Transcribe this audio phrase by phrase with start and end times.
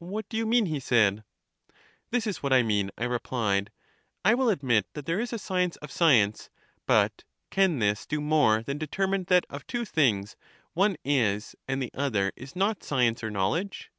[0.00, 0.66] What do you mean?
[0.66, 1.22] he said.
[2.10, 3.70] This is what I mean, I replied:
[4.24, 6.50] I will admit that there is a science of science,
[6.84, 10.34] but can this do more than determine that of two things
[10.74, 13.92] one is and the other is not science or knowledge?